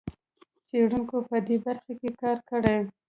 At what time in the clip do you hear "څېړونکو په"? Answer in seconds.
0.67-1.37